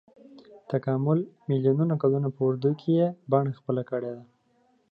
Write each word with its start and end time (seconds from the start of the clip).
تکامل 0.71 1.19
میلیونونو 1.49 1.93
کلونو 2.01 2.27
په 2.35 2.41
اوږدو 2.45 2.71
کې 2.79 2.89
یې 2.99 3.07
بڼه 3.31 3.51
خپله 3.59 3.81
کړې. 3.89 4.13